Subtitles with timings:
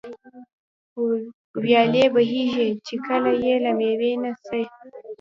[1.61, 4.59] ويالې بهېږي، چي كله ئې له مېوې نه څه